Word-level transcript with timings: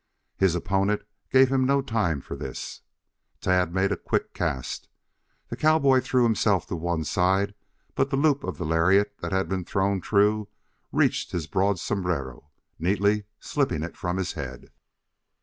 His 0.35 0.55
opponent 0.55 1.03
gave 1.31 1.51
him 1.51 1.63
no 1.63 1.83
time 1.83 2.21
for 2.21 2.35
this. 2.35 2.81
Tad 3.39 3.71
made 3.71 3.91
a 3.91 3.95
quick 3.95 4.33
cast. 4.33 4.89
The 5.49 5.55
cowboy 5.55 5.99
threw 6.01 6.23
himself 6.23 6.65
to 6.69 6.75
one 6.75 7.03
side, 7.03 7.53
but 7.93 8.09
the 8.09 8.15
loop 8.17 8.43
of 8.43 8.57
the 8.57 8.65
lariat 8.65 9.15
that 9.21 9.31
had 9.31 9.47
been 9.47 9.63
thrown 9.63 10.01
true 10.01 10.47
reached 10.91 11.33
his 11.33 11.45
broad 11.45 11.77
sombrero, 11.77 12.49
neatly 12.79 13.25
snipping 13.39 13.83
it 13.83 13.95
from 13.95 14.17
his 14.17 14.33
head. 14.33 14.71